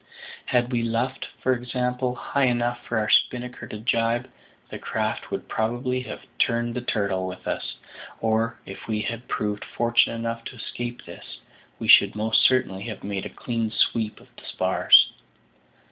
[0.47, 4.27] Had we luffed, for example, high enough for our spinnaker to jibe,
[4.71, 7.75] the craft would probably have "turned the turtle" with us;
[8.19, 11.37] or, if we had proved fortunate enough to escape this,
[11.77, 15.11] we should most certainly have made a clean sweep of the spars.